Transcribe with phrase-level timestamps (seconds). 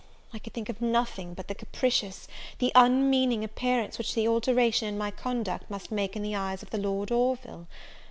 [0.33, 4.97] I could think of nothing but the capricious, the unmeaning appearance which the alteration in
[4.97, 7.67] my conduct must make in the eyes of the Lord Orville!